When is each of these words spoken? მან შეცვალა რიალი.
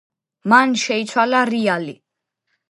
მან 0.53 0.73
შეცვალა 0.83 1.43
რიალი. 1.51 1.95